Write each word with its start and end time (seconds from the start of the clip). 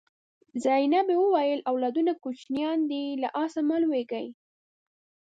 زینبې 0.63 1.15
وویل 1.19 1.61
اولادونه 1.71 2.11
کوچنیان 2.23 2.79
دي 2.89 3.03
له 3.21 3.29
آسه 3.43 3.61
مه 3.69 3.77
لوېږئ. 3.83 4.27